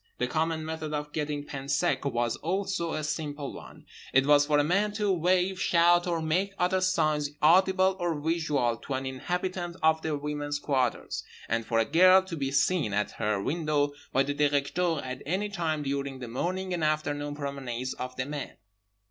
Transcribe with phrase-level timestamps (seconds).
[0.17, 4.63] The common method of getting pain sec was also a simple one—it was for a
[4.63, 10.01] man to wave, shout or make other signs audible or visual to an inhabitant of
[10.01, 14.33] the women's quarters; and, for a girl, to be seen at her window by the
[14.33, 18.57] Directeur at any time during the morning and afternoon promenades of the men.